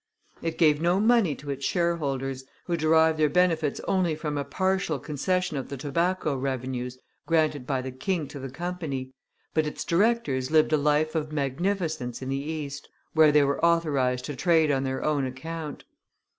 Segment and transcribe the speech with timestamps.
[0.41, 4.97] It gave no money to its shareholders, who derived their benefits only from a partial
[4.97, 6.35] concession of the tobacco.
[6.35, 9.13] revenues, granted by the king to the Company,
[9.53, 14.25] but its directors lived a life of magnificence in the East, where they were authorized
[14.25, 15.83] to trade on their own account.